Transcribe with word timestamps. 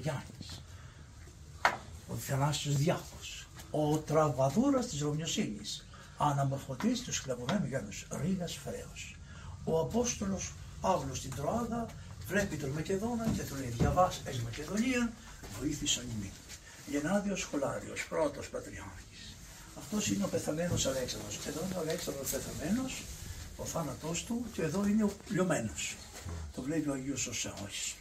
Μαυρογιάννης, 0.00 0.62
ο 2.08 2.14
Θανάσιος 2.14 2.76
Διάχος, 2.76 3.46
ο 3.70 3.98
Τραβαδούρας 3.98 4.86
της 4.86 5.00
Ρωμιοσύνης, 5.00 5.86
αναμορφωτής 6.18 7.00
του 7.00 7.12
σκλαβωμένου 7.12 7.66
Γιάννους 7.66 8.06
Ρήγας 8.22 8.58
Φρέος. 8.64 9.16
Ο 9.64 9.80
Απόστολος 9.80 10.52
Παύλος 10.80 11.18
στην 11.18 11.34
Τροάδα 11.34 11.86
βλέπει 12.26 12.56
τον 12.56 12.70
Μακεδόνα 12.70 13.26
και 13.36 13.42
του 13.42 13.54
λέει 13.54 13.74
διαβάς 13.78 14.20
εις 14.30 14.42
Μακεδονίας, 14.42 15.08
βοήθησαν 15.60 16.04
ημί. 16.16 16.30
Γενάδιος 16.90 17.40
Σχολάριος, 17.40 18.06
πρώτος 18.08 18.48
πατριάρχης. 18.48 19.36
Αυτός 19.78 20.08
είναι 20.08 20.24
ο 20.24 20.28
πεθαμένος 20.28 20.86
Αλέξανδρος. 20.86 21.38
Εδώ 21.46 21.60
είναι 21.64 21.74
ο 21.74 21.80
Αλέξανδρος 21.80 22.30
πεθαμένος, 22.30 23.02
ο 23.56 23.64
θάνατός 23.64 24.24
του 24.24 24.44
και 24.52 24.62
εδώ 24.62 24.86
είναι 24.86 25.04
ο 25.04 25.12
λιωμένος. 25.28 25.96
Το 26.54 26.62
βλέπει 26.62 26.88
ο 26.88 26.92
Αγίος 26.92 27.26
Οσεός. 27.26 27.94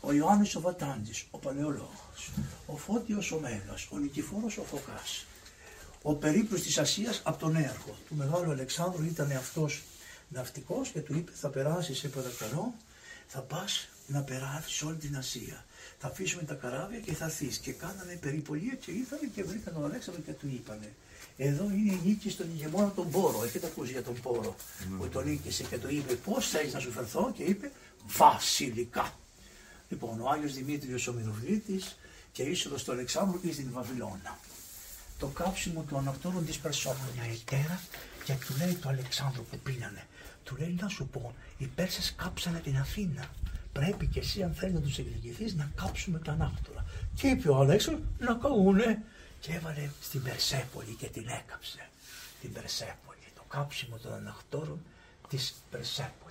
Ο 0.00 0.12
Ιωάννης 0.12 0.54
ο 0.54 0.60
Βατάντης, 0.60 1.26
ο 1.30 1.38
Παλαιολόγος, 1.38 2.30
ο 2.66 2.76
Φώτιος 2.76 3.32
ο 3.32 3.38
Μέγας, 3.40 3.88
ο 3.90 3.98
Νικηφόρος 3.98 4.58
ο 4.58 4.62
Φωκάς, 4.62 5.26
ο 6.02 6.14
περίπλος 6.14 6.62
της 6.62 6.78
Ασίας 6.78 7.20
από 7.24 7.38
τον 7.38 7.56
έργο 7.56 7.96
του 8.08 8.14
Μεγάλου 8.14 8.50
Αλεξάνδρου 8.50 9.04
ήταν 9.04 9.32
αυτός 9.32 9.82
ναυτικός 10.28 10.88
και 10.88 11.00
του 11.00 11.16
είπε 11.16 11.32
θα 11.34 11.48
περάσεις 11.48 11.98
σε 11.98 12.08
παρακαλώ, 12.08 12.74
θα 13.26 13.40
πας 13.40 13.88
να 14.06 14.22
περάσεις 14.22 14.82
όλη 14.82 14.96
την 14.96 15.16
Ασία. 15.16 15.64
Θα 15.98 16.08
αφήσουμε 16.08 16.42
τα 16.42 16.54
καράβια 16.54 16.98
και 16.98 17.14
θα 17.14 17.28
θείς. 17.28 17.58
Και 17.58 17.72
κάνανε 17.72 18.18
περιπολία 18.20 18.74
και 18.74 18.90
ήρθανε 18.90 19.30
και 19.34 19.44
βρήκαν 19.44 19.74
τον 19.74 19.84
Αλέξανδρο 19.84 20.22
και 20.22 20.32
του 20.32 20.46
είπανε 20.46 20.92
εδώ 21.42 21.64
είναι 21.64 21.92
η 21.92 22.00
νίκη 22.04 22.30
στον 22.30 22.46
ηγεμόνα 22.50 22.90
τον 22.90 23.10
Πόρο. 23.10 23.44
Έχετε 23.44 23.66
ακούσει 23.66 23.92
για 23.92 24.02
τον 24.02 24.20
Πόρο 24.22 24.56
που 24.98 25.08
τον 25.08 25.24
νίκησε 25.24 25.62
και 25.62 25.78
του 25.78 25.88
είπε 25.90 26.14
πώς 26.14 26.48
θέλεις 26.48 26.72
να 26.72 26.80
σου 26.80 26.90
φερθώ 26.90 27.32
και 27.36 27.42
είπε 27.42 27.70
βασιλικά. 28.06 29.14
Λοιπόν, 29.90 30.20
ο 30.20 30.28
Άγιος 30.28 30.52
Δημήτριος 30.52 31.06
ο 31.06 31.12
Μυροβλήτης 31.12 31.96
και 32.32 32.42
είσοδος 32.42 32.84
του 32.84 32.92
Αλεξάνδρου 32.92 33.40
ή 33.42 33.52
στην 33.52 33.68
Βαβυλώνα. 33.72 34.38
Το 35.18 35.26
κάψιμο 35.26 35.82
του 35.82 35.96
ανακτόρων 35.96 36.46
της 36.46 36.58
Περσόφωνια 36.58 37.22
ετέρα 37.22 37.80
και 38.24 38.34
του 38.46 38.54
λέει 38.58 38.74
του 38.74 38.88
Αλεξάνδρου 38.88 39.44
που 39.44 39.58
πίνανε. 39.58 40.06
Του 40.44 40.56
λέει 40.56 40.76
να 40.80 40.88
σου 40.88 41.06
πω, 41.06 41.34
οι 41.58 41.66
Πέρσες 41.66 42.14
κάψανε 42.16 42.58
την 42.58 42.76
Αθήνα. 42.76 43.24
Πρέπει 43.72 44.06
και 44.06 44.18
εσύ 44.18 44.42
αν 44.42 44.54
θέλεις 44.54 44.74
να 44.74 44.80
τους 44.80 44.98
εκδικηθείς 44.98 45.54
να 45.54 45.70
κάψουμε 45.74 46.18
τα 46.18 46.32
ανάκτορα. 46.32 46.84
Και 47.14 47.28
είπε 47.28 47.48
ο 47.48 47.56
Αλέξανδρος 47.56 48.06
να 48.18 48.34
καούνε 48.34 49.02
και 49.40 49.52
έβαλε 49.52 49.90
στην 50.00 50.22
Περσέπολη 50.22 50.94
και 50.94 51.06
την 51.06 51.28
έκαψε. 51.28 51.88
Την 52.40 52.52
Περσέπολη, 52.52 53.26
το 53.34 53.42
κάψιμο 53.48 53.96
των 53.96 54.12
ανακτόρων 54.12 54.80
της 55.28 55.54
Περσέπολης. 55.70 56.29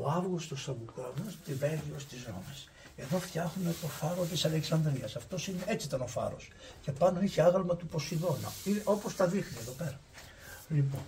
Ο 0.00 0.10
Αύγουστος 0.10 0.68
Αμπουκρόνος, 0.68 1.36
την 1.44 1.56
Βέλγιος 1.58 2.06
της 2.06 2.24
Ρώμης. 2.26 2.68
Εδώ 2.96 3.18
φτιάχνουμε 3.18 3.74
το 3.80 3.86
φάρο 3.86 4.24
της 4.24 4.44
Αλεξανδρίας. 4.44 5.16
Αυτός 5.16 5.46
είναι, 5.46 5.62
έτσι 5.66 5.86
ήταν 5.86 6.00
ο 6.00 6.06
φάρος. 6.06 6.48
Και 6.82 6.92
πάνω 6.92 7.20
είχε 7.20 7.42
άγαλμα 7.42 7.76
του 7.76 7.86
Ποσειδώνα. 7.86 8.52
Όπως 8.84 9.16
τα 9.16 9.26
δείχνει 9.26 9.58
εδώ 9.60 9.72
πέρα. 9.72 10.00
Λοιπόν, 10.68 11.00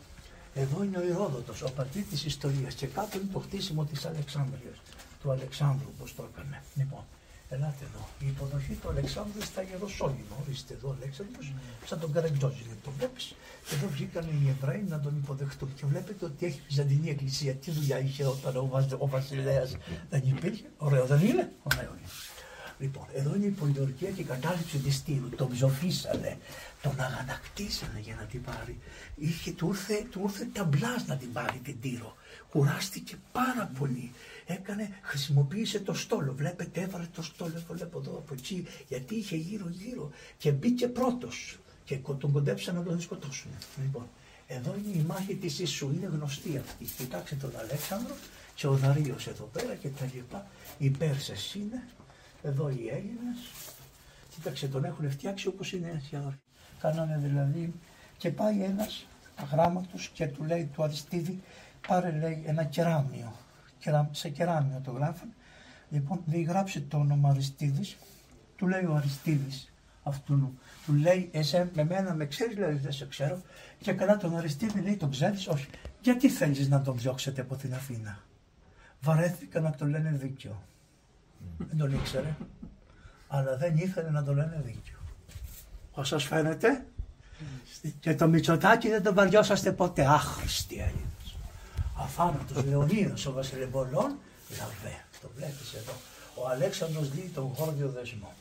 εδώ 0.55 0.83
είναι 0.83 0.98
ο 0.98 1.03
Ηρόδοτος, 1.03 1.62
ο 1.62 1.70
πατήρ 1.70 2.03
της 2.03 2.25
ιστορίας 2.25 2.75
και 2.75 2.86
κάτω 2.86 3.19
είναι 3.19 3.28
το 3.33 3.39
χτίσιμο 3.39 3.84
της 3.84 4.05
Αλεξάνδρειας, 4.05 4.77
του 5.22 5.31
Αλεξάνδρου 5.31 5.92
πώς 5.98 6.14
το 6.14 6.28
έκανε. 6.33 6.62
Λοιπόν, 6.75 7.05
ελάτε 7.48 7.84
εδώ. 7.88 8.08
Η 8.18 8.27
υποδοχή 8.27 8.74
του 8.74 8.88
Αλεξάνδρου 8.88 9.42
στα 9.42 9.62
Ιεροσόλυμα. 9.62 10.34
Ορίστε 10.42 10.74
εδώ 10.74 10.88
ο 10.88 10.94
Αλέξανδρος, 11.00 11.52
σαν 11.86 12.00
τον 12.00 12.12
Καραγκιόζη, 12.12 12.62
το 12.84 12.91
βλέπεις. 12.98 13.34
Και 13.68 13.74
εδώ 13.74 13.88
βγήκαν 13.88 14.24
οι 14.24 14.48
Εβραίοι 14.48 14.84
να 14.88 15.00
τον 15.00 15.16
υποδεχτούν. 15.16 15.74
Και 15.74 15.86
βλέπετε 15.86 16.24
ότι 16.24 16.46
έχει 16.46 16.60
Βυζαντινή 16.69 17.10
Εκκλησία. 17.10 17.54
Τι 17.54 17.70
δουλειά 17.70 17.98
είχε 17.98 18.24
όταν 18.24 18.56
ο, 18.56 18.66
Βασ... 18.66 18.86
ο 18.98 19.06
Βασιλέας 19.08 19.76
δεν 20.10 20.22
υπήρχε. 20.24 20.64
Ωραίο 20.78 21.04
δεν 21.06 21.20
είναι; 21.20 21.52
Ωραίο 21.72 21.91
είναι. 21.98 22.08
Λοιπόν, 22.79 23.07
εδώ 23.15 23.34
είναι 23.34 23.47
η 23.47 23.51
πολιορκία 23.51 24.11
και 24.11 24.21
η 24.21 24.25
κατάληψη 24.25 24.79
της 24.79 25.03
Τύρου. 25.03 25.29
Τον 25.29 25.48
ψοφήσανε, 25.48 26.39
τον 26.83 27.00
αγανακτήσανε 27.00 28.00
για 28.00 28.15
να 28.15 28.22
την 28.22 28.43
πάρει. 28.43 28.78
Είχε, 29.16 29.53
του, 29.53 29.69
ήρθε, 29.69 30.06
του 30.11 30.21
ήρθε 30.22 30.49
ταμπλάς 30.53 31.06
να 31.06 31.17
την 31.17 31.33
πάρει 31.33 31.59
την 31.59 31.81
Τύρο. 31.81 32.17
Κουράστηκε 32.50 33.17
πάρα 33.33 33.71
πολύ. 33.78 34.12
Έκανε, 34.47 34.91
χρησιμοποίησε 35.03 35.81
το 35.81 35.94
στόλο. 35.94 36.34
Βλέπετε, 36.34 36.81
έβαλε 36.81 37.06
το 37.15 37.22
στόλο, 37.22 37.62
το 37.69 37.75
βλέπω 37.75 37.99
εδώ 37.99 38.11
από 38.11 38.34
εκεί, 38.34 38.67
γιατί 38.88 39.15
είχε 39.15 39.37
γύρω-γύρω 39.37 40.11
και 40.38 40.50
μπήκε 40.50 40.88
πρώτος. 40.88 41.59
Και 41.84 41.99
τον 42.19 42.33
κοντέψαν 42.33 42.75
να 42.75 42.83
τον 42.83 43.00
σκοτώσουν. 43.00 43.50
Λοιπόν, 43.83 44.09
εδώ 44.47 44.75
είναι 44.75 44.97
η 44.97 45.05
μάχη 45.06 45.34
της 45.34 45.59
Ισού, 45.59 45.93
είναι 45.97 46.06
γνωστή 46.06 46.59
αυτή. 46.59 46.84
Κοιτάξτε 46.84 47.37
τον 47.37 47.53
Αλέξανδρο 47.59 48.15
και 48.55 48.67
ο 48.67 48.72
Δαρίος 48.72 49.27
εδώ 49.27 49.44
πέρα 49.53 49.75
και 49.75 49.88
τα 49.88 50.11
λοιπά. 50.15 50.47
Οι 50.78 50.91
Πέρσες 50.91 51.55
είναι, 51.55 51.88
εδώ 52.43 52.69
οι 52.69 52.88
Έλληνες, 52.88 53.38
κοίταξε 54.34 54.69
τον 54.69 54.84
έχουν 54.84 55.10
φτιάξει 55.10 55.49
όπως 55.49 55.72
είναι 55.72 56.03
σχεδόν. 56.04 56.41
Κάνανε 56.81 57.19
δηλαδή 57.19 57.75
και 58.16 58.31
πάει 58.31 58.62
ένας 58.62 59.06
αγράμματος 59.37 60.09
και 60.09 60.26
του 60.26 60.44
λέει 60.44 60.65
του 60.65 60.82
Αριστίδη 60.82 61.43
πάρε 61.88 62.10
λέει 62.10 62.43
ένα 62.47 62.65
κεράμιο, 62.65 63.32
σε 64.10 64.28
κεράμιο 64.28 64.81
το 64.84 64.91
γράφουν. 64.91 65.28
Λοιπόν, 65.91 66.22
δεν 66.25 66.43
γράψει 66.43 66.81
το 66.81 66.97
όνομα 66.97 67.28
Αριστίδης, 67.28 67.97
του 68.56 68.66
λέει 68.66 68.84
ο 68.84 68.94
Αριστίδης 68.94 69.72
αυτού 70.03 70.59
του 70.87 70.94
λέει 70.94 71.28
εσέ 71.32 71.70
με 71.75 71.84
μένα 71.84 72.15
με 72.15 72.26
ξέρεις 72.26 72.56
λέει 72.56 72.72
δεν 72.72 72.93
σε 72.93 73.06
ξέρω 73.06 73.43
και 73.81 73.93
καλά 73.93 74.16
τον 74.16 74.37
Αριστίδη 74.37 74.81
λέει 74.81 74.97
τον 74.97 75.10
ξέρεις 75.10 75.47
όχι 75.47 75.66
γιατί 76.00 76.28
θέλεις 76.28 76.69
να 76.69 76.82
τον 76.82 76.99
διώξετε 76.99 77.41
από 77.41 77.56
την 77.56 77.75
Αθήνα; 77.75 78.19
Βαρέθηκα 79.00 79.60
να 79.60 79.70
το 79.70 79.87
λένε 79.87 80.10
δίκιο 80.10 80.62
δεν 81.78 81.91
τον 81.91 81.99
ήξερε 82.00 82.37
αλλά 83.28 83.56
δεν 83.56 83.77
ήθελε 83.77 84.11
να 84.11 84.25
το 84.25 84.34
λένε 84.34 84.62
δίκιο 84.65 84.97
Όσο 85.93 86.19
φαίνεται; 86.19 86.87
Και 88.00 88.15
το 88.15 88.28
Μητσοτάκι 88.28 88.89
δεν 88.89 89.03
τον 89.03 89.15
βαριώσαστε 89.15 89.72
ποτέ 89.72 90.06
άχρηστοι 90.06 90.75
Έλληνες 90.75 91.37
αφάνατος 91.99 92.65
Λεωνίδας 92.65 93.27
ο 93.27 93.33
Βασιλεμπολών 93.33 94.17
λαβέ 94.50 95.05
το 95.21 95.28
βλέπεις 95.37 95.75
εδώ 95.75 95.93
ο 96.34 96.49
Αλέξανδρος 96.49 97.11
δει 97.11 97.31
τον 97.34 97.53
γόρδιο 97.56 97.88
δεσμό 97.88 98.33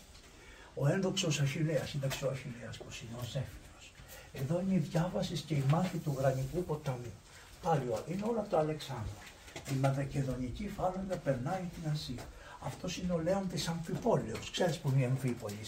ο 0.80 0.88
ένδοξος 0.88 1.40
Αχηλέα, 1.40 1.86
σύνταξη 1.86 2.26
ο 2.26 2.30
Αχηλέα, 2.30 2.70
πώ 2.78 2.86
είναι 3.02 3.18
ο 3.22 3.24
Ζέφυρος. 3.24 3.86
Εδώ 4.34 4.62
είναι 4.62 4.76
η 4.76 4.78
διάβασης 4.78 5.42
και 5.42 5.53
η 5.53 5.64
μάχη 5.70 5.97
του 5.97 6.16
γρανικού 6.18 6.64
ποταμού. 6.64 7.14
Πάλι 7.62 7.84
είναι 8.08 8.24
όλα 8.30 8.40
από 8.40 8.50
το 8.50 8.58
Αλεξάνδρος. 8.58 9.28
Η 9.72 9.76
Μακεδονική 9.81 10.70
φάλαγγα 10.78 11.18
περνάει 11.24 11.62
την 11.74 11.92
Ασία. 11.92 12.26
Αυτός 12.67 12.97
είναι 12.97 13.13
ο 13.13 13.19
Λέον 13.19 13.47
της 13.50 13.67
Αμφιπόλεω. 13.67 14.38
Ξέρεις 14.51 14.78
που 14.78 14.89
είναι 14.89 15.01
η 15.01 15.05
Αμφίπολη. 15.05 15.59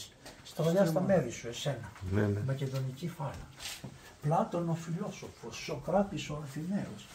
Στρολιά 0.43 0.85
στα 0.85 1.01
μέρη 1.01 1.31
σου, 1.31 1.47
εσένα. 1.47 1.91
Ναι, 2.11 2.21
ναι. 2.21 2.39
Μακεδονική 2.45 3.07
φάλαγγα. 3.07 3.47
Πλάτων 4.21 4.69
ο 4.69 4.73
φιλόσοφος, 4.73 5.55
Σοκράτης 5.55 6.29
ο 6.29 6.41
Αθηναίος. 6.43 7.07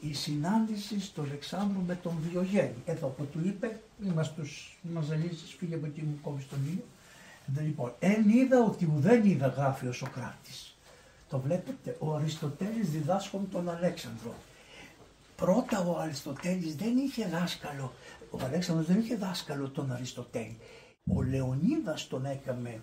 Η 0.00 0.14
συνάντηση 0.14 1.12
του 1.14 1.22
Αλεξάνδρου 1.22 1.82
με 1.86 1.94
τον 1.94 2.12
Διογέννη. 2.30 2.82
Εδώ 2.84 3.06
που 3.06 3.24
του 3.24 3.40
είπε, 3.44 3.80
είμαστε 4.04 4.40
τους 4.40 4.78
μαζαλίσει, 4.82 5.56
φύγε 5.58 5.74
από 5.74 5.86
εκεί 5.86 6.02
μου 6.02 6.18
κόβεις 6.22 6.48
τον 6.48 6.58
ήλιο. 6.66 6.84
Λοιπόν, 7.66 7.94
εν 7.98 8.28
είδα 8.28 8.62
ότι 8.62 8.90
ουδέν 8.96 9.24
είδα 9.24 9.46
γράφει 9.46 9.86
ο 9.86 9.92
Σοκράτης. 9.92 10.76
Το 11.28 11.38
βλέπετε, 11.38 11.96
ο 11.98 12.14
Αριστοτέλης 12.14 12.90
διδάσκον 12.90 13.48
τον 13.50 13.68
Αλέξανδρο. 13.70 14.34
Πρώτα 15.36 15.78
ο 15.80 15.98
Αριστοτέλης 15.98 16.76
δεν 16.76 16.96
είχε 16.96 17.26
δάσκαλο, 17.26 17.92
ο 18.40 18.44
Αλέξανδρος 18.44 18.86
δεν 18.86 18.98
είχε 18.98 19.16
δάσκαλο 19.16 19.70
τον 19.70 19.92
Αριστοτέλη. 19.92 20.58
Ο 21.14 21.22
Λεωνίδας 21.22 22.08
τον 22.08 22.24
έκαμε 22.24 22.82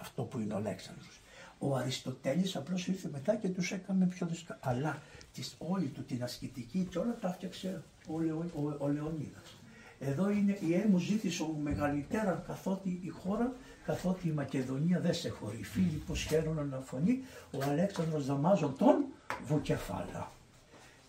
αυτό 0.00 0.22
που 0.22 0.38
είναι 0.38 0.54
ο 0.54 0.56
Αλέξανδρος. 0.56 1.20
Ο 1.58 1.76
Αριστοτέλης 1.76 2.56
απλώς 2.56 2.86
ήρθε 2.86 3.08
μετά 3.12 3.34
και 3.34 3.48
τους 3.48 3.72
έκαμε 3.72 4.06
πιο 4.06 4.26
δύσκολα. 4.26 4.58
Αλλά 4.62 5.02
τις, 5.32 5.56
όλη 5.58 5.86
του 5.86 6.04
την 6.04 6.22
ασκητική 6.22 6.86
και 6.90 6.98
όλα 6.98 7.18
τα 7.20 7.28
έφτιαξε 7.28 7.82
ο, 8.08 8.20
Λεω, 8.20 8.50
ο, 8.54 8.76
ο 8.78 8.88
Λεωνίδας. 8.88 9.56
Εδώ 9.98 10.30
είναι 10.30 10.58
η 10.60 10.74
έμου 10.74 10.98
ζήτησε 10.98 11.42
ο 11.42 11.56
μεγαλύτερα 11.62 12.44
καθότι 12.46 13.00
η 13.02 13.08
χώρα, 13.08 13.52
καθότι 13.84 14.28
η 14.28 14.32
Μακεδονία 14.32 15.00
δεν 15.00 15.14
σε 15.14 15.28
χωρεί. 15.28 15.62
Φίλιππος 15.62 16.22
χαίρον 16.22 16.82
φωνεί, 16.84 17.20
ο 17.50 17.62
Αλέξανδρος 17.62 18.26
Δαμάζων 18.26 18.76
τον 18.76 19.04
Βουκεφάλα. 19.44 20.32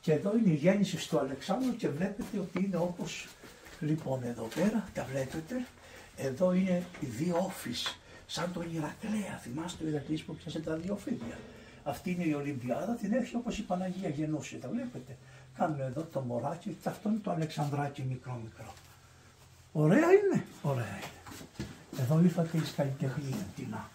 Και 0.04 0.12
εδώ 0.12 0.38
είναι 0.38 0.50
η 0.50 0.56
γέννηση 0.56 1.10
του 1.10 1.20
Αλεξάνδρου 1.20 1.76
και 1.76 1.90
βλέπετε 1.90 2.40
ότι 2.40 2.64
είναι 2.64 2.78
όπως, 2.78 3.28
λοιπόν 3.80 4.24
εδώ 4.24 4.48
πέρα, 4.56 4.88
τα 4.94 5.04
βλέπετε, 5.12 5.66
εδώ 6.18 6.54
είναι 6.54 6.84
οι 7.00 7.06
δύο 7.06 7.38
όφης, 7.38 8.00
σαν 8.26 8.52
τον 8.54 8.64
Ηρακλέα, 8.74 9.40
θυμάστε 9.42 9.84
ο 9.86 9.88
Ηρακλής 9.88 10.24
που 10.24 10.36
πιάσε 10.36 10.60
τα 10.60 10.76
δύο 10.76 10.96
φίδια. 10.96 11.38
Αυτή 11.84 12.12
είναι 12.12 12.24
η 12.24 12.34
Ολυμπιάδα, 12.34 12.96
την 12.96 13.14
έχει 13.14 13.36
όπως 13.36 13.58
η 13.58 13.62
Παναγία 13.62 14.10
γεννούσε, 14.10 14.56
τα 14.56 14.70
βλέπετε. 14.70 15.18
Κάνουν 15.58 15.80
εδώ 15.80 16.02
το 16.12 16.20
μωράκι 16.20 16.78
και 16.82 16.90
αυτό 16.90 17.10
είναι 17.10 17.20
το 17.24 17.32
Αλεξανδράκι 17.32 18.04
μικρό 18.10 18.42
μικρό. 18.44 18.74
Ωραία 19.72 20.12
είναι, 20.12 20.46
ωραία 20.62 20.96
είναι. 20.96 21.38
Εδώ 22.00 22.20
ήρθατε 22.24 22.58
εις 22.58 22.74
καλλιτεχνία, 22.76 23.46
τι 23.56 23.68
να. 23.72 23.90